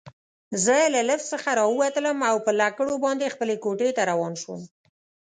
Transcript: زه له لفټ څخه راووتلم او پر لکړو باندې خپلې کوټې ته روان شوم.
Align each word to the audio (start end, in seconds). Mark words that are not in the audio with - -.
زه 0.63 0.75
له 0.95 1.01
لفټ 1.07 1.27
څخه 1.33 1.49
راووتلم 1.59 2.17
او 2.29 2.35
پر 2.45 2.53
لکړو 2.63 2.93
باندې 3.05 3.33
خپلې 3.33 3.55
کوټې 3.63 3.89
ته 3.97 4.01
روان 4.11 4.33
شوم. 4.41 4.61